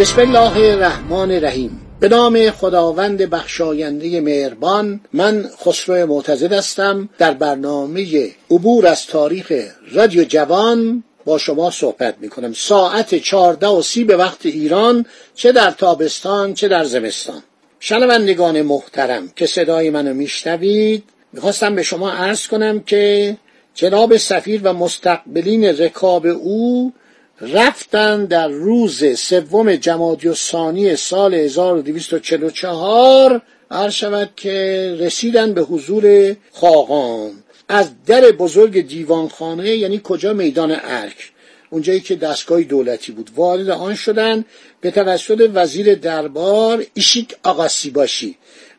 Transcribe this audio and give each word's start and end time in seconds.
بسم 0.00 0.20
الله 0.20 0.56
الرحمن 0.56 1.30
الرحیم. 1.30 1.80
به 2.00 2.08
نام 2.08 2.50
خداوند 2.50 3.22
بخشاینده 3.22 4.20
مهربان 4.20 5.00
من 5.12 5.50
خسرو 5.64 6.06
معتزد 6.06 6.52
هستم. 6.52 7.08
در 7.18 7.34
برنامه 7.34 8.30
عبور 8.50 8.86
از 8.86 9.06
تاریخ 9.06 9.52
رادیو 9.92 10.24
جوان 10.24 11.04
با 11.24 11.38
شما 11.38 11.70
صحبت 11.70 12.14
می 12.20 12.28
کنم 12.28 12.52
ساعت 12.52 13.14
چهارده 13.14 13.66
و 13.66 13.82
سی 13.82 14.04
به 14.04 14.16
وقت 14.16 14.46
ایران 14.46 15.06
چه 15.34 15.52
در 15.52 15.70
تابستان 15.70 16.54
چه 16.54 16.68
در 16.68 16.84
زمستان. 16.84 17.42
شنوندگان 17.80 18.62
محترم 18.62 19.28
که 19.36 19.46
صدای 19.46 19.90
منو 19.90 20.14
میشنوید 20.14 21.04
می‌خواستم 21.32 21.74
به 21.74 21.82
شما 21.82 22.10
عرض 22.10 22.46
کنم 22.46 22.80
که 22.80 23.36
جناب 23.74 24.16
سفیر 24.16 24.60
و 24.64 24.72
مستقبلین 24.72 25.64
رکاب 25.64 26.26
او 26.26 26.92
رفتن 27.40 28.24
در 28.24 28.48
روز 28.48 29.18
سوم 29.18 29.74
جمادی 29.74 30.28
و 30.28 30.34
ثانی 30.34 30.96
سال 30.96 31.34
1244 31.34 33.42
عرض 33.70 33.92
شود 33.92 34.30
که 34.36 34.96
رسیدن 35.00 35.52
به 35.52 35.62
حضور 35.62 36.36
خاقان. 36.52 37.30
از 37.68 37.90
در 38.06 38.20
بزرگ 38.20 38.86
دیوانخانه 38.86 39.76
یعنی 39.76 40.00
کجا؟ 40.04 40.32
میدان 40.32 40.76
ارک. 40.84 41.32
اونجایی 41.70 42.00
که 42.00 42.16
دستگاه 42.16 42.62
دولتی 42.62 43.12
بود. 43.12 43.30
وارد 43.36 43.70
آن 43.70 43.94
شدن 43.94 44.44
به 44.80 44.90
توسط 44.90 45.50
وزیر 45.54 45.94
دربار 45.94 46.84
ایشیک 46.94 47.36
آقاسی 47.42 47.90
باشی 47.90 48.36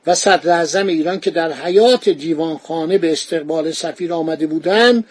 و 0.08 0.16
صدر 0.16 0.52
اعظم 0.52 0.88
ایران 0.88 1.20
که 1.20 1.32
در 1.32 1.54
حیات 1.54 2.10
دیوانخانه 2.10 2.98
به 2.98 3.12
استقبال 3.12 3.72
سفیر 3.72 4.14
آمده 4.14 4.48
بودند 4.48 5.04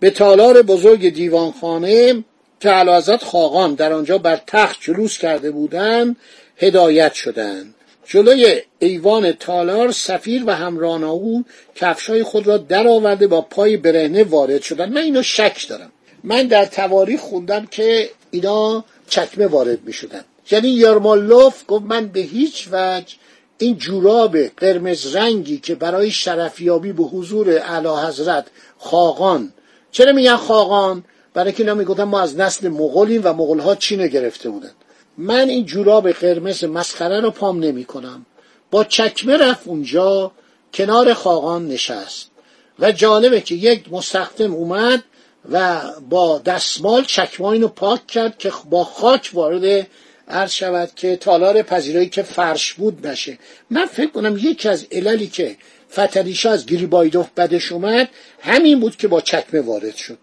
به 0.00 0.10
تالار 0.10 0.62
بزرگ 0.62 1.14
دیوانخانه 1.14 2.24
که 2.60 2.70
علازت 2.70 3.24
خاقان 3.24 3.74
در 3.74 3.92
آنجا 3.92 4.18
بر 4.18 4.40
تخت 4.46 4.76
جلوس 4.80 5.18
کرده 5.18 5.50
بودند 5.50 6.16
هدایت 6.56 7.14
شدند. 7.14 7.74
جلوی 8.04 8.62
ایوان 8.78 9.32
تالار 9.32 9.92
سفیر 9.92 10.42
و 10.46 10.50
همران 10.50 11.04
او 11.04 11.44
کفشای 11.74 12.22
خود 12.22 12.46
را 12.46 12.56
درآورده 12.56 13.26
با 13.26 13.40
پای 13.40 13.76
برهنه 13.76 14.24
وارد 14.24 14.62
شدند. 14.62 14.92
من 14.92 15.00
اینو 15.00 15.22
شک 15.22 15.68
دارم. 15.68 15.92
من 16.24 16.46
در 16.46 16.64
تواریخ 16.64 17.20
خوندم 17.20 17.66
که 17.66 18.10
اینا 18.30 18.84
چکمه 19.08 19.46
وارد 19.46 19.84
می 19.84 19.92
شدن 19.92 20.24
یعنی 20.50 20.68
یارمالوف 20.68 21.64
گفت 21.68 21.84
من 21.84 22.06
به 22.06 22.20
هیچ 22.20 22.68
وجه 22.72 23.14
این 23.58 23.78
جوراب 23.78 24.38
قرمز 24.38 25.16
رنگی 25.16 25.58
که 25.58 25.74
برای 25.74 26.10
شرفیابی 26.10 26.92
به 26.92 27.02
حضور 27.02 27.50
اعلی 27.50 27.88
حضرت 27.88 28.46
خاقان 28.78 29.52
چرا 29.92 30.12
میگن 30.12 30.36
خاقان؟ 30.36 31.04
برای 31.36 31.52
که 31.52 31.62
اینا 31.62 31.74
می‌گفتن 31.74 32.02
ما 32.02 32.20
از 32.20 32.36
نسل 32.36 32.68
مغولیم 32.68 33.20
و 33.24 33.32
مغول 33.32 33.58
ها 33.58 33.74
چینه 33.74 34.08
گرفته 34.08 34.50
بودن. 34.50 34.70
من 35.18 35.48
این 35.48 35.66
جوراب 35.66 36.10
قرمز 36.10 36.64
مسخره 36.64 37.20
رو 37.20 37.30
پام 37.30 37.60
نمی 37.60 37.84
کنم 37.84 38.26
با 38.70 38.84
چکمه 38.84 39.36
رفت 39.36 39.68
اونجا 39.68 40.32
کنار 40.74 41.14
خاقان 41.14 41.68
نشست. 41.68 42.30
و 42.78 42.92
جالبه 42.92 43.40
که 43.40 43.54
یک 43.54 43.92
مستخدم 43.92 44.54
اومد 44.54 45.04
و 45.52 45.82
با 46.10 46.38
دستمال 46.38 47.04
چکمه 47.04 47.46
اینو 47.46 47.68
پاک 47.68 48.06
کرد 48.06 48.38
که 48.38 48.52
با 48.70 48.84
خاک 48.84 49.30
وارد 49.34 49.86
عرض 50.28 50.52
شود 50.52 50.90
که 50.96 51.16
تالار 51.16 51.62
پذیرایی 51.62 52.08
که 52.08 52.22
فرش 52.22 52.72
بود 52.72 53.06
نشه. 53.06 53.38
من 53.70 53.86
فکر 53.86 54.10
کنم 54.10 54.36
یکی 54.36 54.68
از 54.68 54.86
عللی 54.92 55.26
که 55.26 55.56
فتریشا 55.92 56.50
از 56.50 56.66
گریبایدوف 56.66 57.26
بدش 57.36 57.72
اومد 57.72 58.08
همین 58.40 58.80
بود 58.80 58.96
که 58.96 59.08
با 59.08 59.20
چکمه 59.20 59.60
وارد 59.60 59.96
شد. 59.96 60.18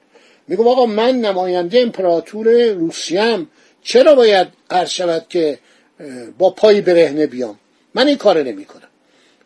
میگم 0.47 0.67
آقا 0.67 0.85
من 0.85 1.15
نماینده 1.15 1.79
امپراتور 1.79 2.69
روسیم. 2.69 3.49
چرا 3.83 4.15
باید 4.15 4.47
عرض 4.69 4.89
شود 4.89 5.25
که 5.29 5.59
با 6.37 6.49
پای 6.49 6.81
برهنه 6.81 7.27
بیام؟ 7.27 7.59
من 7.93 8.07
این 8.07 8.17
کار 8.17 8.43
نمی 8.43 8.65
کنم 8.65 8.87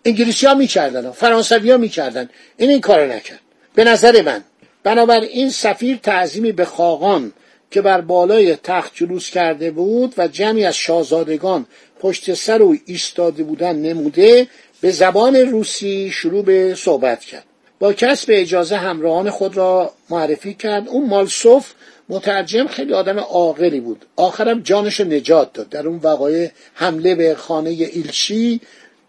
انگلیسی 0.06 0.46
ها 0.46 0.54
می‌کردن 0.54 1.12
فرانسوی 1.12 1.72
ها 1.72 1.78
می‌کردن. 1.78 2.30
این 2.58 2.70
این 2.70 2.82
کار 2.82 3.08
نکرد. 3.14 3.40
به 3.76 3.84
نظر 3.84 4.22
من. 4.22 4.44
بنابراین 4.84 5.50
سفیر 5.50 6.00
تعظیمی 6.04 6.52
به 6.52 6.66
خاقان 6.66 7.34
که 7.72 7.82
بر 7.82 8.02
بالای 8.02 8.56
تخت 8.56 8.92
جلوس 8.96 9.30
کرده 9.30 9.72
بود 9.72 10.14
و 10.18 10.28
جمعی 10.28 10.66
از 10.66 10.76
شاهزادگان 10.76 11.66
پشت 12.00 12.34
سر 12.34 12.62
او 12.62 12.78
ایستاده 12.86 13.44
بودن 13.44 13.76
نموده 13.76 14.48
به 14.82 14.92
زبان 14.92 15.36
روسی 15.36 16.12
شروع 16.14 16.44
به 16.44 16.76
صحبت 16.76 17.20
کرد. 17.20 17.44
با 17.80 17.94
کسب 17.94 18.30
اجازه 18.32 18.78
همراهان 18.78 19.30
خود 19.30 19.58
را 19.58 19.94
معرفی 20.10 20.54
کرد. 20.54 20.88
اون 20.88 21.10
مالسوف 21.10 21.74
مترجم 22.10 22.68
خیلی 22.68 22.94
آدم 22.94 23.20
عاقلی 23.20 23.80
بود. 23.80 24.06
آخرم 24.16 24.60
جانش 24.60 25.02
نجات 25.02 25.54
داد. 25.54 25.70
در 25.70 25.88
اون 25.88 26.00
وقایع 26.04 26.52
حمله 26.74 27.16
به 27.16 27.36
خانه 27.36 27.70
ایلچی 27.70 28.62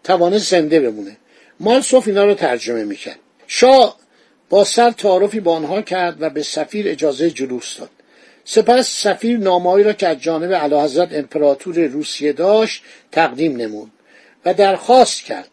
توانست 0.03 0.51
زنده 0.51 0.79
بمونه. 0.79 1.17
مالسوف 1.59 2.07
اینا 2.07 2.25
رو 2.25 2.33
ترجمه 2.33 2.83
می‌کرد. 2.83 3.19
شاه 3.47 3.97
با 4.49 4.63
سر 4.63 4.91
تعارفی 4.91 5.39
با 5.39 5.55
آنها 5.55 5.81
کرد 5.81 6.17
و 6.19 6.29
به 6.29 6.43
سفیر 6.43 6.87
اجازه 6.87 7.29
جلوس 7.29 7.77
داد. 7.77 7.89
سپس 8.45 9.01
سفیر 9.03 9.37
نامه‌ای 9.37 9.83
را 9.83 9.93
که 9.93 10.07
از 10.07 10.21
جانب 10.21 10.51
اعلیحضرت 10.51 11.13
امپراتور 11.13 11.79
روسیه 11.79 12.33
داشت 12.33 12.83
تقدیم 13.11 13.57
نمود 13.57 13.91
و 14.45 14.53
درخواست 14.53 15.23
کرد 15.23 15.49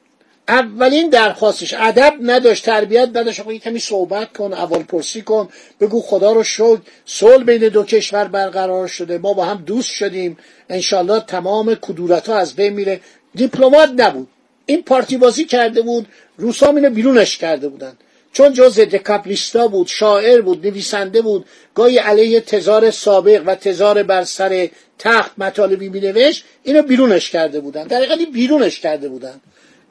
اولین 0.49 1.09
درخواستش 1.09 1.75
ادب 1.75 2.15
نداشت 2.21 2.65
تربیت 2.65 3.09
نداشت. 3.09 3.41
آقا 3.41 3.55
کمی 3.55 3.79
صحبت 3.79 4.33
کن 4.33 4.53
اول 4.53 4.83
پرسی 4.83 5.23
کن 5.23 5.49
بگو 5.81 6.01
خدا 6.01 6.33
رو 6.33 6.43
شد 6.43 6.83
صلح 7.05 7.45
بین 7.45 7.69
دو 7.69 7.83
کشور 7.83 8.25
برقرار 8.25 8.87
شده. 8.87 9.19
ما 9.19 9.33
با 9.33 9.45
هم 9.45 9.62
دوست 9.67 9.91
شدیم. 9.91 10.39
انشالله 10.69 11.21
تمام 11.21 11.75
کدورت 11.75 12.29
ها 12.29 12.37
از 12.37 12.55
بین 12.55 12.73
میره. 12.73 13.01
دیپلمات 13.34 13.91
نبود. 13.97 14.29
این 14.67 14.83
پارتی 14.83 15.17
بازی 15.17 15.45
کرده 15.45 15.83
بود 15.83 16.07
روسا 16.37 16.67
اینو 16.71 16.91
بیرونش 16.91 17.39
کرده 17.39 17.69
بودن. 17.69 17.93
چون 18.33 18.53
جز 18.53 18.81
دکاپلیستا 18.81 19.69
بود 19.69 19.87
شاعر 19.87 20.41
بود 20.41 20.67
نویسنده 20.67 21.23
بود 21.23 21.47
گاهی 21.75 21.99
علیه 21.99 22.41
تزار 22.41 22.91
سابق 22.91 23.43
و 23.47 23.55
تزار 23.55 24.03
بر 24.03 24.25
سر 24.25 24.69
تخت 24.99 25.33
مطالبی 25.39 25.89
مینوشت 25.89 26.45
اینو 26.63 26.83
بیرونش 26.83 27.31
کرده 27.31 27.61
بودن. 27.61 27.84
در 27.84 28.07
بیرونش 28.33 28.81
کرده 28.81 29.09
بودن. 29.09 29.41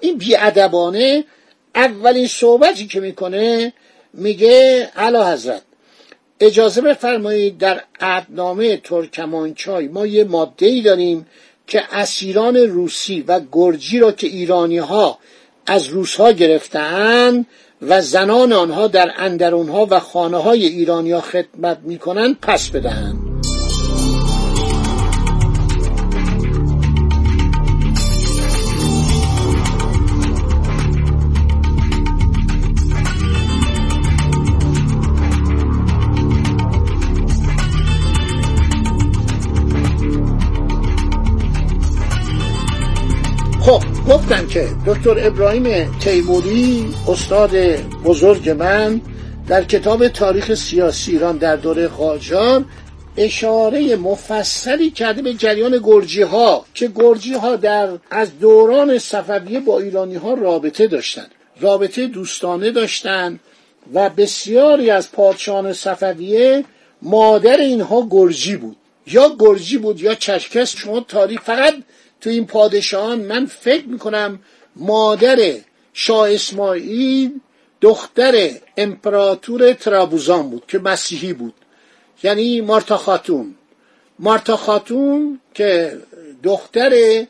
این 0.06 0.18
بیادبانه 0.18 1.24
اولین 1.76 2.28
صحبتی 2.28 2.88
که 2.88 3.00
می‌کنه 3.00 3.74
میگه 4.14 4.90
علا 4.96 5.34
حضرت 5.34 5.62
اجازه 6.40 6.82
بفرمایید 6.82 7.58
در 7.58 7.82
عدنامه 8.00 8.78
ترکمانچای 8.78 9.88
ما 9.88 10.06
یه 10.06 10.24
ماده 10.24 10.66
ای 10.66 10.82
داریم 10.82 11.26
که 11.68 11.84
اسیران 11.92 12.56
روسی 12.56 13.22
و 13.28 13.42
گرجی 13.52 14.00
را 14.00 14.12
که 14.12 14.28
ایرانی 14.28 14.78
ها 14.78 15.20
از 15.66 15.88
روس 15.88 16.16
ها 16.16 16.32
گرفتن 16.32 17.46
و 17.82 18.02
زنان 18.02 18.54
آنها 18.54 18.88
در 18.88 19.12
اندرونها 19.18 19.88
و 19.90 20.00
خانه 20.00 20.38
های 20.38 20.66
ایرانی 20.66 21.12
ها 21.12 21.22
خدمت 21.22 21.78
می‌کنند 21.84 22.40
پس 22.42 22.70
بدهند. 22.70 23.25
گفتم 44.10 44.48
که 44.48 44.68
دکتر 44.88 45.28
ابراهیم 45.28 45.98
تیموری 46.00 46.94
استاد 47.08 47.52
بزرگ 48.06 48.50
من 48.50 49.02
در 49.48 49.64
کتاب 49.64 50.08
تاریخ 50.08 50.54
سیاسی 50.54 51.12
ایران 51.12 51.38
در 51.38 51.56
دوره 51.56 51.88
قاجار 51.88 52.66
اشاره 53.18 53.96
مفصلی 53.96 54.92
کرده 54.92 55.22
به 55.22 55.34
جریان 55.34 55.80
گرجی 55.84 56.22
ها 56.22 56.66
که 56.74 56.92
گرجی 56.96 57.34
ها 57.34 57.56
در 57.56 57.90
از 58.12 58.40
دوران 58.40 58.98
صفویه 58.98 59.60
با 59.60 59.80
ایرانی 59.80 60.16
ها 60.16 60.34
رابطه 60.34 60.88
داشتند 60.88 61.32
رابطه 61.62 62.08
دوستانه 62.08 62.72
داشتند 62.72 63.40
و 63.94 64.10
بسیاری 64.10 64.90
از 64.90 65.12
پادشاهان 65.12 65.74
صفویه 65.74 66.64
مادر 67.02 67.58
اینها 67.58 68.08
گرجی 68.10 68.56
بود. 68.56 68.78
یا 69.08 69.36
گرجی 69.40 69.78
بود 69.78 70.02
یا 70.02 70.16
چرکس 70.16 70.76
شما 70.78 71.00
تاریخ 71.00 71.42
فقط 71.42 71.74
تو 72.22 72.30
این 72.30 72.46
پادشاهان 72.46 73.20
من 73.20 73.46
فکر 73.46 73.86
می‌کنم 73.86 74.40
مادر 74.76 75.54
شاه 75.94 76.34
اسماعیل 76.34 77.40
دختر 77.82 78.50
امپراتور 78.78 79.74
ترابوزان 79.74 80.50
بود 80.50 80.64
که 80.68 80.80
مسیحی 80.80 81.34
بود. 81.34 81.54
یعنی 82.24 82.62
مارتا 82.62 82.98
خاتون. 82.98 83.56
مارتا 84.20 84.58
خاتون 84.58 85.40
که 85.54 85.98
دختر 86.44 87.26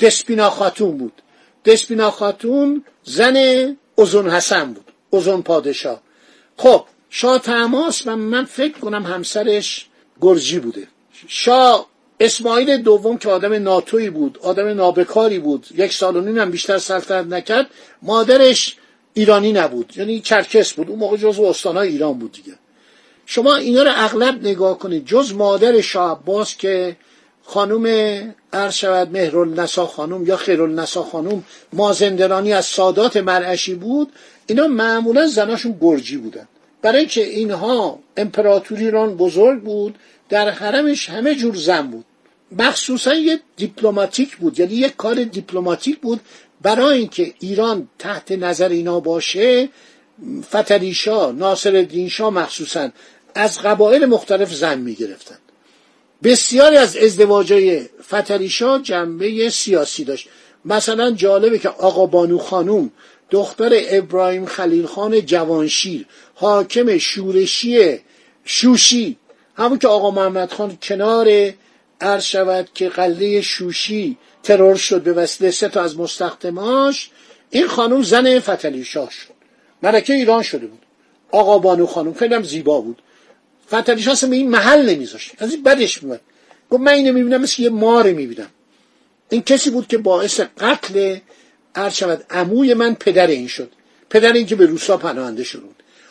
دسپینا 0.00 0.50
خاتون 0.50 0.98
بود. 0.98 1.22
دسپینا 1.64 2.10
خاتون 2.10 2.84
زن 3.04 3.36
ازون 3.98 4.30
حسن 4.30 4.72
بود 4.72 4.92
ازون 5.12 5.42
پادشاه. 5.42 6.00
خب 6.56 6.84
شاه 7.10 7.38
تماس 7.38 8.06
و 8.06 8.16
من 8.16 8.44
فکر 8.44 8.78
کنم 8.78 9.02
همسرش 9.02 9.86
گرجی 10.20 10.58
بوده. 10.58 10.88
شاه 11.28 11.89
اسماعیل 12.20 12.76
دوم 12.76 13.18
که 13.18 13.28
آدم 13.28 13.52
ناتوی 13.52 14.10
بود 14.10 14.38
آدم 14.42 14.68
نابکاری 14.68 15.38
بود 15.38 15.66
یک 15.76 15.92
سال 15.92 16.38
و 16.38 16.46
بیشتر 16.46 16.78
سلطنت 16.78 17.26
نکرد 17.26 17.66
مادرش 18.02 18.76
ایرانی 19.14 19.52
نبود 19.52 19.92
یعنی 19.96 20.20
چرکس 20.20 20.72
بود 20.72 20.90
اون 20.90 20.98
موقع 20.98 21.16
جزو 21.16 21.44
استانهای 21.44 21.88
ایران 21.88 22.18
بود 22.18 22.32
دیگه. 22.32 22.52
شما 23.26 23.56
اینا 23.56 23.82
رو 23.82 23.90
اغلب 23.94 24.46
نگاه 24.46 24.78
کنید 24.78 25.06
جز 25.06 25.34
مادر 25.34 25.80
شاه 25.80 26.10
عباس 26.10 26.56
که 26.56 26.96
خانم 27.42 27.86
عرض 28.52 28.74
شود 28.74 29.10
مهرالنسا 29.10 29.86
خانم 29.86 30.26
یا 30.26 30.36
خیرالنسا 30.36 31.02
خانم 31.02 31.44
مازندرانی 31.72 32.52
از 32.52 32.66
سادات 32.66 33.16
مرعشی 33.16 33.74
بود 33.74 34.12
اینا 34.46 34.66
معمولا 34.66 35.26
زناشون 35.26 35.78
گرجی 35.80 36.16
بودن. 36.16 36.48
برای 36.82 36.98
اینکه 36.98 37.24
اینها 37.24 37.98
امپراتوری 38.16 38.84
ایران 38.84 39.16
بزرگ 39.16 39.62
بود 39.62 39.98
در 40.28 40.50
حرمش 40.50 41.10
همه 41.10 41.34
جور 41.34 41.54
زن 41.54 41.82
بود. 41.86 42.04
مخصوصا 42.58 43.14
یه 43.14 43.40
دیپلماتیک 43.56 44.36
بود 44.36 44.60
یعنی 44.60 44.74
یک 44.74 44.96
کار 44.96 45.24
دیپلماتیک 45.24 45.98
بود 45.98 46.20
برای 46.62 46.98
اینکه 46.98 47.34
ایران 47.40 47.88
تحت 47.98 48.32
نظر 48.32 48.68
اینا 48.68 49.00
باشه. 49.00 49.68
فتریشا 50.50 51.32
ناصر 51.32 51.76
الدین 51.76 52.08
شاه 52.08 52.30
مخصوصا 52.30 52.90
از 53.34 53.58
قبایل 53.58 54.06
مختلف 54.06 54.54
زن 54.54 54.78
می 54.78 54.94
گرفتن 54.94 55.38
بسیاری 56.22 56.76
از 56.76 56.96
ازدواجای 56.96 57.88
فتریشا 58.02 58.78
جنبه 58.78 59.50
سیاسی 59.50 60.04
داشت. 60.04 60.28
مثلا 60.64 61.10
جالبه 61.10 61.58
که 61.58 61.68
آقا 61.68 62.06
بانو 62.06 62.38
خانوم 62.38 62.90
دختر 63.30 63.70
ابراهیم 63.72 64.46
خلیل 64.46 64.86
خان 64.86 65.20
جوانشیر 65.20 66.06
حاکم 66.34 66.98
شورشی 66.98 67.98
شوشی. 68.44 69.16
همون 69.54 69.78
که 69.78 69.88
آقا 69.88 70.10
محمد 70.10 70.52
خان 70.52 70.78
کنار 70.82 71.52
عرض 72.00 72.24
شود 72.24 72.68
که 72.74 72.88
قلعه 72.88 73.40
شوشی 73.40 74.16
ترور 74.42 74.76
شد 74.76 75.02
به 75.02 75.12
وسیله 75.12 75.50
سه 75.50 75.68
تا 75.68 75.82
از 75.82 75.98
مستخدماش. 75.98 77.10
این 77.50 77.66
خانم 77.66 78.02
زن 78.02 78.40
فتلی 78.40 78.84
شاه 78.84 79.10
شد. 79.10 79.34
ملکه 79.82 80.12
ایران 80.12 80.42
شده 80.42 80.66
بود. 80.66 80.82
آقا 81.30 81.58
بانو 81.58 81.86
خانم 81.86 82.14
خیلی 82.14 82.34
هم 82.34 82.42
زیبا 82.42 82.80
بود. 82.80 83.02
فتلی 83.68 84.02
شاه 84.02 84.30
این 84.32 84.50
محل 84.50 84.90
نمیذاشت. 84.90 85.32
از 85.38 85.52
این 85.52 85.62
بدش 85.62 86.02
میاد 86.02 86.20
گفت 86.70 86.82
من 86.82 86.92
اینو 86.92 87.12
می‌بینم 87.12 87.40
مثل 87.40 87.62
یه 87.62 87.68
مار 87.68 88.12
می‌بینم. 88.12 88.50
این 89.30 89.42
کسی 89.42 89.70
بود 89.70 89.86
که 89.86 89.98
باعث 89.98 90.40
قتل 90.40 91.16
عرض 91.74 91.94
شود 91.94 92.24
عموی 92.30 92.74
من 92.74 92.94
پدر 92.94 93.26
این 93.26 93.48
شد. 93.48 93.72
پدر 94.10 94.32
این 94.32 94.46
که 94.46 94.56
به 94.56 94.66
روسا 94.66 94.96
پناهنده 94.96 95.44
شد. 95.44 95.62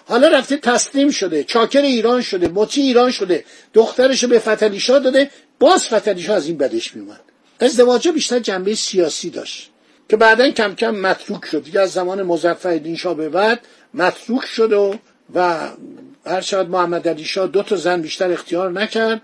حالا 0.05 0.27
رفته 0.27 0.57
تسلیم 0.57 1.09
شده. 1.09 1.43
چاکر 1.43 1.81
ایران 1.81 2.21
شده. 2.21 2.47
مطیع 2.47 2.83
ایران 2.83 3.11
شده. 3.11 3.45
دخترشو 3.73 4.27
به 4.27 4.39
فتلیشا 4.39 4.99
داده. 4.99 5.29
باز 5.59 5.87
فتلیشا 5.87 6.35
از 6.35 6.47
این 6.47 6.57
بدش 6.57 6.95
میومد 6.95 7.21
ازدواج 7.59 8.07
بیشتر 8.07 8.39
جنبه 8.39 8.75
سیاسی 8.75 9.29
داشت 9.29 9.69
که 10.09 10.17
بعدا 10.17 10.49
کم 10.49 10.75
کم 10.75 10.95
متروک 10.95 11.45
شد. 11.45 11.63
دیگه 11.63 11.79
از 11.79 11.91
زمان 11.91 12.23
مظفر 12.23 12.95
شاه 12.95 13.13
به 13.13 13.29
بعد 13.29 13.59
متروک 13.93 14.45
شد 14.45 14.73
و 14.73 14.95
و 15.35 15.69
هر 16.25 16.41
شاید 16.41 16.69
محمد 16.69 17.07
علی 17.07 17.23
شاه 17.23 17.47
دو 17.47 17.63
تا 17.63 17.75
زن 17.75 18.01
بیشتر 18.01 18.31
اختیار 18.31 18.71
نکرد 18.71 19.21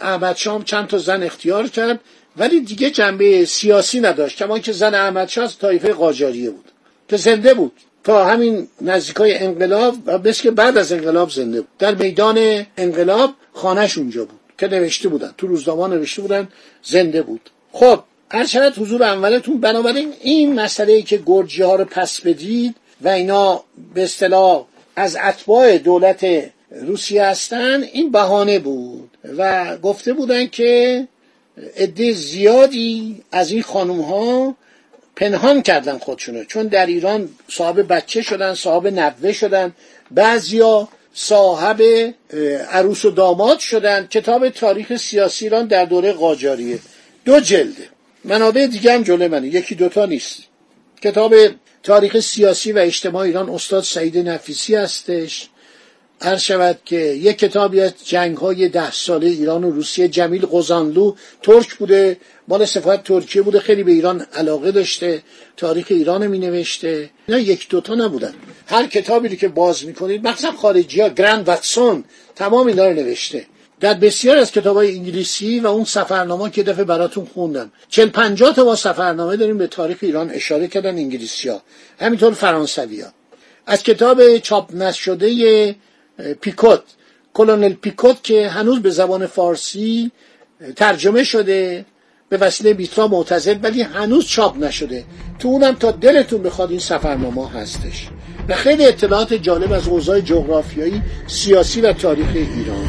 احمد 0.00 0.36
شام 0.36 0.64
چند 0.64 0.86
تا 0.86 0.98
زن 0.98 1.22
اختیار 1.22 1.68
کرد 1.68 2.00
ولی 2.36 2.60
دیگه 2.60 2.90
جنبه 2.90 3.44
سیاسی 3.44 4.00
نداشت. 4.00 4.36
کما 4.36 4.58
که 4.58 4.72
زن 4.72 4.94
احمد 4.94 5.28
شاه 5.28 5.44
از 5.44 5.58
طایفه 5.58 5.92
قاجاریه 5.92 6.50
بود 6.50 6.64
که 7.08 7.16
زنده 7.16 7.54
بود. 7.54 7.72
تا 8.04 8.24
همین 8.24 8.68
نزدیکای 8.80 9.38
انقلاب 9.38 9.96
و 10.06 10.18
بس 10.18 10.42
که 10.42 10.50
بعد 10.50 10.78
از 10.78 10.92
انقلاب 10.92 11.30
زنده 11.30 11.60
بود. 11.60 11.70
در 11.78 11.94
میدان 11.94 12.66
انقلاب 12.76 13.34
خانهش 13.52 13.98
اونجا 13.98 14.24
بود. 14.24 14.39
که 14.60 14.68
نوشته 14.68 15.08
بودن. 15.08 15.34
تو 15.38 15.46
روزنامه 15.46 15.96
نوشته 15.96 16.22
بودن 16.22 16.48
زنده 16.82 17.22
بود. 17.22 17.50
خب 17.72 18.00
هر 18.30 18.46
شرط 18.46 18.78
حضور 18.78 19.02
اولتون 19.02 19.60
بنابراین 19.60 20.12
این 20.20 20.60
مسئله 20.60 20.92
ای 20.92 21.02
که 21.02 21.22
گرجی 21.26 21.62
ها 21.62 21.74
رو 21.76 21.84
پس 21.84 22.20
بدید 22.20 22.74
و 23.00 23.08
اینا 23.08 23.64
به 23.94 24.02
اصطلاح 24.02 24.66
از 24.96 25.16
اتباع 25.24 25.78
دولت 25.78 26.26
روسیه 26.70 27.24
هستن 27.24 27.82
این 27.82 28.10
بهانه 28.10 28.58
بود. 28.58 29.10
و 29.38 29.76
گفته 29.76 30.12
بودن 30.12 30.46
که 30.46 31.08
عده 31.76 32.12
زیادی 32.12 33.22
از 33.32 33.52
این 33.52 33.62
خانم 33.62 34.00
ها 34.00 34.54
پنهان 35.16 35.62
کردن 35.62 35.98
خودشونو. 35.98 36.44
چون 36.44 36.66
در 36.66 36.86
ایران 36.86 37.28
صاحب 37.48 37.92
بچه 37.92 38.22
شدن 38.22 38.54
صاحب 38.54 38.86
نوه 38.86 39.32
شدن. 39.32 39.72
بعضیا 40.10 40.88
صاحب 41.14 41.82
عروس 42.70 43.04
و 43.04 43.10
داماد 43.10 43.58
شدن. 43.58 44.06
کتاب 44.06 44.48
تاریخ 44.48 44.96
سیاسی 44.96 45.44
ایران 45.44 45.66
در 45.66 45.84
دوره 45.84 46.12
قاجاریه. 46.12 46.78
دو 47.24 47.40
جلده 47.40 47.88
منابع 48.24 48.66
دیگه 48.66 48.92
هم 48.92 49.02
جلوی 49.02 49.28
منه. 49.28 49.48
یکی 49.48 49.74
دوتا 49.74 50.06
نیست. 50.06 50.38
کتاب 51.02 51.34
تاریخ 51.82 52.20
سیاسی 52.20 52.72
و 52.72 52.78
اجتماع 52.78 53.22
ایران 53.22 53.50
استاد 53.50 53.82
سعید 53.82 54.18
نفیسی 54.18 54.74
هستش. 54.74 55.48
عرض 56.20 56.40
شود 56.40 56.78
که 56.84 56.96
یک 56.96 57.38
کتابی 57.38 57.80
از 57.80 57.92
جنگ 58.04 58.36
های 58.36 58.68
ده 58.68 58.90
ساله 58.90 59.26
ایران 59.26 59.64
و 59.64 59.70
روسیه 59.70 60.08
جمیل 60.08 60.46
قزانلو 60.52 61.14
ترک 61.42 61.74
بوده. 61.74 62.16
مال 62.48 62.64
سفارت 62.64 63.04
ترکیه 63.04 63.42
بوده. 63.42 63.60
خیلی 63.60 63.82
به 63.82 63.92
ایران 63.92 64.26
علاقه 64.34 64.70
داشته. 64.70 65.22
تاریخ 65.56 65.86
ایران 65.90 66.26
می 66.26 66.38
نوشته 66.38 67.10
نه 67.28 67.42
یک 67.42 67.68
دوتا 67.68 67.94
نبودن. 67.94 68.34
هر 68.70 68.86
کتابی 68.86 69.28
رو 69.28 69.34
که 69.34 69.48
باز 69.48 69.84
می‌کنید 69.84 70.28
مخصوصا 70.28 70.52
خارجی 70.52 71.00
ها 71.00 71.08
گرند 71.08 71.48
واتسون 71.48 72.04
تمام 72.34 72.66
اینا 72.66 72.86
رو 72.86 72.94
نوشته. 72.94 73.46
در 73.80 73.94
بسیار 73.94 74.36
از 74.38 74.52
کتاب 74.52 74.76
های 74.76 74.96
انگلیسی 74.96 75.60
و 75.60 75.66
اون 75.66 75.84
سفرنامه 75.84 76.50
که 76.50 76.62
دفعه 76.62 76.84
براتون 76.84 77.24
خوندم. 77.24 77.72
چل 77.88 78.08
پنجاه 78.08 78.54
تا 78.54 78.64
با 78.64 78.76
سفرنامه 78.76 79.36
داریم 79.36 79.58
به 79.58 79.66
تاریخ 79.66 79.98
ایران 80.00 80.30
اشاره 80.30 80.68
کردن 80.68 80.94
انگلیسی 80.94 81.48
ها 81.48 81.62
همینطور 82.00 82.32
فرانسوی 82.32 83.00
ها 83.00 83.08
از 83.66 83.82
کتاب 83.82 84.38
چاپ 84.38 84.74
نشده 84.74 85.74
پیکوت. 86.40 86.82
کلونل 87.34 87.72
پیکوت 87.72 88.22
که 88.22 88.48
هنوز 88.48 88.82
به 88.82 88.90
زبان 88.90 89.26
فارسی 89.26 90.10
ترجمه 90.76 91.24
شده 91.24 91.84
به 92.28 92.36
وسیله 92.36 92.74
بیترا 92.74 93.08
معتزد 93.08 93.64
ولی 93.64 93.82
هنوز 93.82 94.26
چاپ 94.26 94.64
نشده. 94.64 95.04
تو 95.38 95.48
اونم 95.48 95.74
تا 95.74 95.90
دلتون 95.90 96.42
بخواد 96.42 96.70
این 96.70 96.80
سفرنامه 96.80 97.50
هستش. 97.50 98.08
و 98.50 98.54
خیلی 98.54 98.86
اطلاعات 98.86 99.34
جالب 99.34 99.72
از 99.72 99.88
اوضاع 99.88 100.20
جغرافیایی 100.20 101.02
سیاسی 101.26 101.80
و 101.80 101.92
تاریخ 101.92 102.28
ایران. 102.34 102.84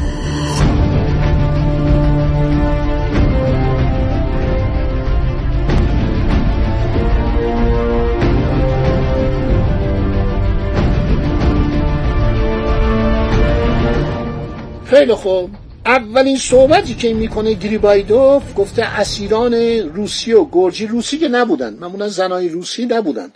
خیلی 14.86 15.14
خوب. 15.14 15.50
اولین 15.86 16.38
صحبتی 16.38 16.94
که 16.94 17.14
می‌کنه 17.14 17.54
گریبایدوف 17.54 18.44
گفته 18.56 19.00
اسیران 19.00 19.54
روسی 19.94 20.34
و 20.34 20.46
گرجی 20.52 20.88
روسی 20.88 21.18
که 21.18 21.28
نبودن. 21.28 21.74
معمولا 21.74 22.08
زنای 22.08 22.50
روسی 22.50 22.86
نبودن. 22.86 23.32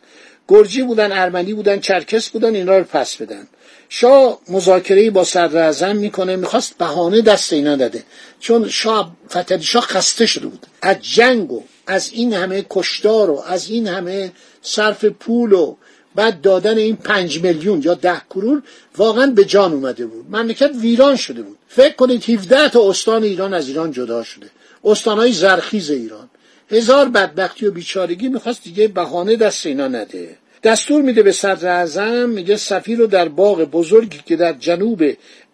گرجی 0.48 0.84
بودن 0.84 1.12
ارمنی 1.12 1.54
بودن 1.54 1.80
چرکس 1.80 2.30
بودن 2.30 2.56
اینا 2.56 2.78
رو 2.78 2.84
پس 2.84 3.16
بدن. 3.16 3.48
شاه 3.90 4.40
مذاکره 4.50 5.10
با 5.10 5.24
صدر 5.24 5.58
اعظم 5.58 5.96
می‌کنه 5.96 6.36
می‌خواست 6.36 6.78
بهانه 6.78 7.22
دست 7.22 7.54
اینا 7.54 7.76
داده. 7.76 8.04
چون 8.40 8.70
شاه 8.70 9.16
فتحعلی 9.30 9.64
شاه 9.64 9.84
خسته 9.84 10.26
شده 10.26 10.48
بود. 10.48 10.66
از 10.82 10.96
جنگ 11.02 11.52
و 11.52 11.64
از 11.88 12.10
این 12.14 12.34
همه 12.34 12.66
کشتار 12.70 13.30
و 13.30 13.44
از 13.48 13.70
این 13.70 13.88
همه 13.88 14.32
صرف 14.62 15.06
پول 15.06 15.54
و 15.54 15.76
بعد 16.16 16.42
دادن 16.42 16.78
این 16.78 16.96
پنج 16.96 17.44
میلیون 17.44 17.82
یا 17.82 17.94
ده 17.94 18.22
کرون 18.36 18.64
واقعا 18.98 19.28
به 19.28 19.46
جان 19.46 19.74
اومده 19.74 20.06
بود. 20.06 20.26
مملکت 20.30 20.72
ویران 20.82 21.16
شده 21.16 21.42
بود. 21.42 21.58
فکر 21.68 21.96
کنید 21.96 22.30
17 22.30 22.70
تا 22.70 22.90
استان 22.90 23.24
ایران 23.24 23.54
از 23.54 23.68
ایران 23.68 23.92
جدا 23.92 24.24
شده. 24.24 24.50
استانهای 24.84 25.32
زرخیز 25.32 25.90
ایران. 25.90 26.30
هزار 26.72 27.10
بدبختی 27.10 27.66
و 27.66 27.72
بیچارگی 27.72 28.30
می‌خواست 28.30 28.64
دیگه 28.64 28.88
بهانه 28.88 29.36
دست 29.36 29.66
اینا 29.66 29.88
نده. 29.88 30.38
دستور 30.64 31.02
میده 31.02 31.24
به 31.24 31.32
صدر 31.32 31.68
اعظم 31.68 32.30
میگه 32.30 32.56
سفیر 32.56 32.98
رو 32.98 33.08
در 33.08 33.28
باغ 33.28 33.64
بزرگی 33.64 34.20
که 34.26 34.36
در 34.36 34.54
جنوب 34.54 35.04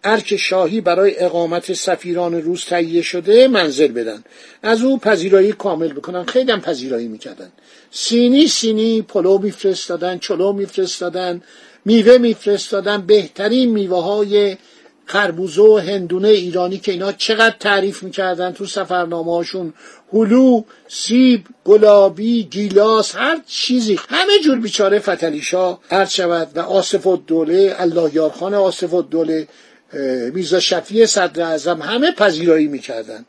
ارک 0.04 0.36
شاهی 0.36 0.82
برای 0.82 1.20
اقامت 1.20 1.74
سفیران 1.74 2.42
روس 2.42 2.64
تهیه 2.64 3.02
شده 3.02 3.48
منزل 3.48 3.88
بدن. 3.88 4.24
از 4.64 4.82
او 4.82 4.98
پذیرایی 4.98 5.52
کامل 5.52 5.94
بکنن. 5.94 6.24
خیلی 6.24 6.52
هم 6.52 6.62
پذیرایی 6.62 7.08
می‌کردن. 7.08 7.52
سینی 7.92 8.48
سینی 8.48 9.02
پلو 9.02 9.38
میفرستادن 9.38 10.18
چلو 10.18 10.54
میفرستادن 10.54 11.42
میوه 11.86 12.18
میفرستادن. 12.18 13.02
بهترین 13.02 13.70
میوه 13.70 14.04
های 14.04 14.58
خربوزه 15.12 15.62
و 15.62 15.78
هندونه 15.78 16.28
ایرانی 16.28 16.78
که 16.78 16.92
اینا 16.92 17.12
چقدر 17.12 17.56
تعریف 17.60 18.04
می‌کردن 18.04 18.52
تو 18.52 18.66
سفرنامه 18.66 19.32
هاشون 19.32 19.74
هلو 20.14 20.64
سیب 20.88 21.46
گلابی 21.66 22.44
گیلاس 22.44 23.16
هر 23.16 23.42
چیزی. 23.48 24.00
همه 24.10 24.40
جور 24.44 24.60
بیچاره 24.60 25.00
فتلیشا 25.00 25.78
هر 25.90 26.06
شود 26.06 26.48
و 26.56 26.60
آصف 26.60 27.08
الدوله 27.08 27.76
الله 27.80 28.16
یارخان 28.16 28.54
آصف 28.54 28.94
الدوله 28.94 29.48
میرزا 30.34 30.60
شفیع 30.60 31.06
صدر 31.06 31.44
اعظم 31.44 31.82
همه 31.82 32.12
پذیرایی 32.12 32.68
می‌کردن. 32.68 33.26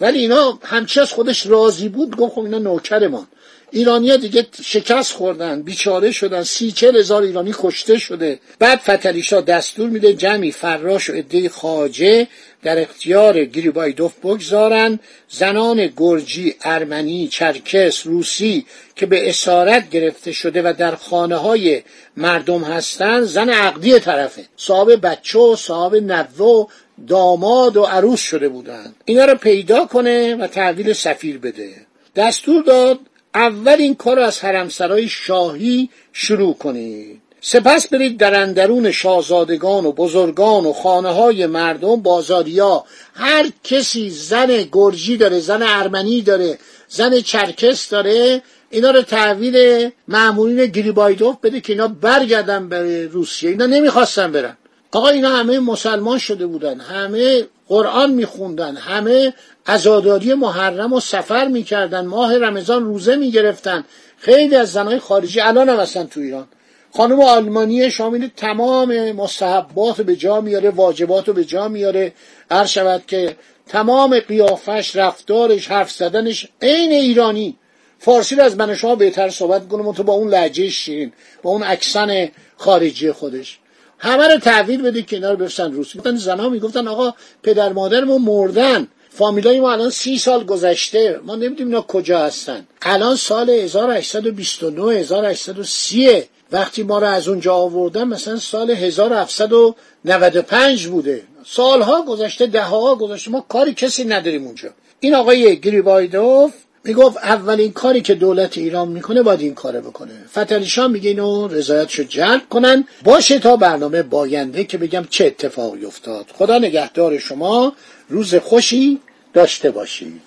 ولی 0.00 0.18
اینا 0.18 0.58
همچه 0.62 1.00
از 1.00 1.12
خودش 1.12 1.46
راضی 1.46 1.88
بود 1.88 2.16
گفت 2.16 2.34
خب 2.34 2.40
اینا 2.40 2.58
نوکرمان. 2.58 3.26
ایرانیا 3.70 4.16
دیگه 4.16 4.46
شکست 4.64 5.12
خوردن 5.12 5.62
بیچاره 5.62 6.10
شدن 6.10 6.42
سی 6.42 6.72
چل 6.72 6.96
هزار 6.96 7.22
ایرانی 7.22 7.54
کشته 7.58 7.98
شده. 7.98 8.38
بعد 8.58 8.78
فتلیشا 8.78 9.40
دستور 9.40 9.90
میده 9.90 10.14
جمعی 10.14 10.52
فراش 10.52 11.10
و 11.10 11.12
عده 11.12 11.48
خاجه 11.48 12.28
در 12.62 12.82
اختیار 12.82 13.44
گریبایدوف 13.44 14.12
بگذارن. 14.18 14.98
زنان 15.28 15.90
گرجی 15.96 16.54
ارمنی 16.64 17.28
چرکس 17.28 18.06
روسی 18.06 18.66
که 18.96 19.06
به 19.06 19.28
اسارت 19.28 19.90
گرفته 19.90 20.32
شده 20.32 20.62
و 20.62 20.72
در 20.78 20.94
خانه 20.94 21.36
های 21.36 21.82
مردم 22.16 22.64
هستند 22.64 23.24
زن 23.24 23.50
عقدی 23.50 23.98
طرفه. 23.98 24.44
صاحب 24.56 25.06
بچه 25.06 25.38
و 25.38 25.56
صاحب 25.56 25.94
نوه 25.94 26.66
داماد 27.08 27.76
و 27.76 27.82
عروس 27.82 28.20
شده 28.20 28.48
بودند 28.48 28.94
اینا 29.04 29.24
رو 29.24 29.34
پیدا 29.34 29.86
کنه 29.86 30.36
و 30.36 30.46
تحویل 30.46 30.92
سفیر 30.92 31.38
بده. 31.38 31.68
دستور 32.16 32.62
داد 32.62 32.98
اول 33.34 33.76
این 33.78 33.94
کار 33.94 34.18
از 34.18 34.40
حرمسرای 34.40 35.08
شاهی 35.08 35.90
شروع 36.12 36.54
کنید. 36.54 37.20
سپس 37.40 37.88
برید 37.88 38.18
در 38.18 38.42
اندرون 38.42 38.90
شاهزادگان 38.90 39.86
و 39.86 39.92
بزرگان 39.92 40.66
و 40.66 40.72
خانه 40.72 41.08
های 41.08 41.46
مردم 41.46 41.96
بازاریا 41.96 42.84
هر 43.14 43.50
کسی 43.64 44.10
زن 44.10 44.68
گرجی 44.72 45.16
داره 45.16 45.40
زن 45.40 45.62
ارمنی 45.62 46.22
داره 46.22 46.58
زن 46.88 47.20
چرکس 47.20 47.88
داره 47.88 48.42
اینا 48.70 48.90
رو 48.90 49.02
تحویل 49.02 49.90
معمولین 50.08 50.66
گریبایدوف 50.66 51.36
بده 51.42 51.60
که 51.60 51.72
اینا 51.72 51.88
برگردن 51.88 52.68
به 52.68 53.06
روسیه. 53.06 53.50
اینا 53.50 53.66
نمی‌خواستن 53.66 54.32
برن. 54.32 54.56
آقا 54.92 55.08
اینا 55.08 55.36
همه 55.36 55.60
مسلمان 55.60 56.18
شده 56.18 56.46
بودن 56.46 56.80
همه 56.80 57.46
قرآن 57.68 58.10
میخوندن 58.10 58.76
همه 58.76 59.34
ازاداری 59.70 60.34
محرم 60.34 60.92
و 60.92 61.00
سفر 61.00 61.48
می‌کردن. 61.48 62.06
ماه 62.06 62.38
رمضان 62.38 62.84
روزه 62.84 63.16
می‌گرفتن. 63.16 63.84
خیلی 64.18 64.56
از 64.56 64.72
زنهای 64.72 64.98
خارجی 64.98 65.40
الان 65.40 65.68
هم 65.68 65.80
هستن 65.80 66.06
تو 66.06 66.20
ایران. 66.20 66.48
خانم 66.92 67.20
آلمانی 67.20 67.90
شامل 67.90 68.28
تمام 68.36 69.12
مستحبات 69.12 70.00
به 70.00 70.16
جا 70.16 70.40
میاره 70.40 70.70
واجبات 70.70 71.28
رو 71.28 71.34
به 71.34 71.44
جا 71.44 71.68
میاره. 71.68 72.12
هر 72.50 72.64
شود 72.64 73.02
که 73.06 73.36
تمام 73.68 74.20
قیافش 74.20 74.96
رفتارش 74.96 75.68
حرف 75.68 75.90
زدنش 75.90 76.48
عین 76.62 76.92
ایرانی. 76.92 77.56
فارسی 77.98 78.34
رو 78.34 78.42
از 78.42 78.56
من 78.56 78.74
شما 78.74 78.94
بهتر 78.94 79.28
صحبت 79.30 79.68
کنم 79.68 79.92
تو 79.92 80.02
با 80.02 80.12
اون 80.12 80.28
لحجه 80.28 80.68
شیرین 80.68 81.12
با 81.42 81.50
اون 81.50 81.62
اکسن 81.62 82.28
خارجی 82.56 83.12
خودش. 83.12 83.58
همه 83.98 84.28
رو 84.28 84.38
تحویل 84.38 84.82
بده 84.82 85.02
که 85.02 85.16
اینا 85.16 85.30
رو 85.30 85.36
بفرستن 85.36 85.72
روسی 85.72 85.98
گفتن 85.98 86.16
زنها 86.16 86.48
می‌گفتن 86.48 86.88
آقا 86.88 87.14
پدر 87.42 87.72
مادر 87.72 88.04
ما 88.04 88.18
مردن. 88.18 88.88
فامیلای 89.10 89.60
ما 89.60 89.72
الان 89.72 89.90
سی 89.90 90.18
سال 90.18 90.44
گذشته. 90.44 91.20
ما 91.24 91.36
نمی‌دونیم 91.36 91.66
اینا 91.66 91.80
کجا 91.80 92.18
هستن. 92.18 92.66
الان 92.82 93.16
سال 93.16 93.50
1829 93.50 94.98
1830 94.98 96.24
وقتی 96.52 96.82
ما 96.82 96.98
رو 96.98 97.06
از 97.06 97.28
اونجا 97.28 97.54
آوردن 97.54 98.04
مثلا 98.04 98.36
سال 98.36 98.70
1795 98.70 100.86
بوده. 100.86 101.22
سالها 101.46 102.02
گذشته 102.02 102.46
ده 102.46 102.62
ها 102.62 102.94
گذشته. 102.94 103.30
ما 103.30 103.44
کاری 103.48 103.74
کسی 103.74 104.04
نداریم 104.04 104.46
اونجا. 104.46 104.70
این 105.00 105.14
آقای 105.14 105.60
گریبایدوف 105.60 106.52
می‌گفت 106.84 107.16
اولین 107.16 107.72
کاری 107.72 108.00
که 108.00 108.14
دولت 108.14 108.58
ایران 108.58 108.88
می‌کنه 108.88 109.22
باید 109.22 109.40
این 109.40 109.54
کاره 109.54 109.80
بکنه. 109.80 110.12
فتلیشان 110.30 110.90
میگه 110.90 111.10
اینو 111.10 111.48
رضایتشو 111.48 112.02
جلب 112.02 112.48
کنن. 112.50 112.84
باشه 113.04 113.38
تا 113.38 113.56
برنامه 113.56 114.02
باینده 114.02 114.64
که 114.64 114.78
بگم 114.78 115.04
چه 115.10 115.26
اتفاقی 115.26 115.84
افتاد. 115.84 116.26
خدا 116.34 116.58
نگهدار 116.58 117.18
شما. 117.18 117.72
روز 118.08 118.34
خوشی 118.34 119.00
داشته 119.34 119.70
باشید 119.70 120.20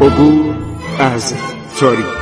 عبور 0.00 0.54
از 0.98 1.34
تاریخ. 1.80 2.21